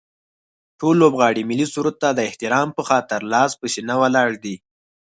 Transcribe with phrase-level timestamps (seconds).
[0.79, 4.55] ټول لوبغاړي ملي سرود ته د احترام به خاطر لاس په سینه ولاړ دي